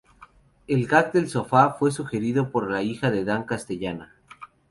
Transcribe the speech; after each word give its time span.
El 0.67 0.87
gag 0.87 1.11
del 1.11 1.29
sofá 1.29 1.73
fue 1.77 1.91
sugerido 1.91 2.49
por 2.51 2.71
la 2.71 2.81
hija 2.81 3.11
de 3.11 3.23
Dan 3.23 3.43
Castellaneta. 3.43 4.11